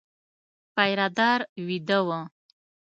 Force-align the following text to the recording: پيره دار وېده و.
پيره 0.75 1.07
دار 1.17 1.39
وېده 1.65 1.99
و. 2.07 2.09